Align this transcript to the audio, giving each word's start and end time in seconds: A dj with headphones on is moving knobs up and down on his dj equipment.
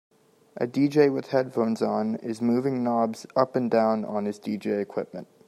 A 0.57 0.65
dj 0.65 1.13
with 1.13 1.27
headphones 1.27 1.79
on 1.79 2.15
is 2.15 2.41
moving 2.41 2.83
knobs 2.83 3.27
up 3.35 3.55
and 3.55 3.69
down 3.69 4.03
on 4.03 4.25
his 4.25 4.39
dj 4.39 4.81
equipment. 4.81 5.27